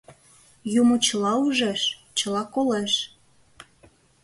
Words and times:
Юмо 0.79 0.95
чыла 1.05 1.33
ужеш, 1.45 1.81
чыла 2.17 2.43
колеш. 2.53 2.93